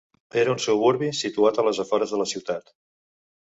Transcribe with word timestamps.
Era 0.43 0.53
un 0.53 0.61
suburbi, 0.63 1.09
situat 1.17 1.59
a 1.59 1.67
les 1.67 1.83
afores 1.85 2.15
de 2.15 2.21
la 2.23 2.27
ciutat. 2.33 2.75